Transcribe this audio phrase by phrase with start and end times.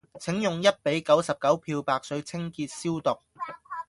[0.19, 3.21] 請用一比九十九漂白水清潔消毒